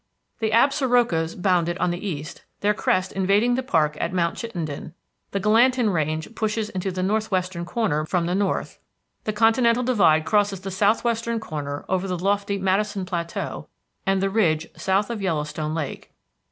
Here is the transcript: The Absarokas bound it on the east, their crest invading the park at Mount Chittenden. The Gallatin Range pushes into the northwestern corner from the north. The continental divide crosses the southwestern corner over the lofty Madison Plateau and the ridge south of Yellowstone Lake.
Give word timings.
The 0.39 0.49
Absarokas 0.49 1.39
bound 1.39 1.69
it 1.69 1.79
on 1.79 1.91
the 1.91 2.03
east, 2.07 2.41
their 2.61 2.73
crest 2.73 3.11
invading 3.11 3.53
the 3.53 3.61
park 3.61 3.95
at 3.99 4.11
Mount 4.11 4.35
Chittenden. 4.35 4.95
The 5.29 5.39
Gallatin 5.39 5.91
Range 5.91 6.33
pushes 6.33 6.69
into 6.71 6.89
the 6.91 7.03
northwestern 7.03 7.65
corner 7.65 8.03
from 8.07 8.25
the 8.25 8.33
north. 8.33 8.79
The 9.25 9.33
continental 9.33 9.83
divide 9.83 10.25
crosses 10.25 10.61
the 10.61 10.71
southwestern 10.71 11.39
corner 11.39 11.85
over 11.87 12.07
the 12.07 12.17
lofty 12.17 12.57
Madison 12.57 13.05
Plateau 13.05 13.67
and 14.03 14.23
the 14.23 14.31
ridge 14.31 14.69
south 14.75 15.11
of 15.11 15.21
Yellowstone 15.21 15.75
Lake. 15.75 16.11